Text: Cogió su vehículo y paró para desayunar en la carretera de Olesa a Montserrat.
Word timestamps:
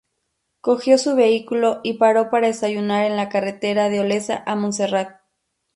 Cogió 0.61 0.97
su 0.97 1.15
vehículo 1.15 1.79
y 1.83 1.99
paró 1.99 2.31
para 2.31 2.47
desayunar 2.47 3.05
en 3.05 3.15
la 3.15 3.29
carretera 3.29 3.87
de 3.89 3.99
Olesa 3.99 4.41
a 4.47 4.55
Montserrat. 4.55 5.19